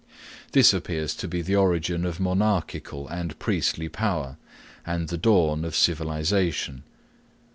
This 0.53 0.73
appears 0.73 1.13
to 1.13 1.27
be 1.27 1.43
the 1.43 1.55
origin 1.55 2.05
of 2.07 2.17
monarchial 2.19 3.07
and 3.09 3.37
priestly 3.37 3.87
power, 3.87 4.37
and 4.83 5.09
the 5.09 5.17
dawn 5.19 5.63
of 5.63 5.75
civilization. 5.75 6.81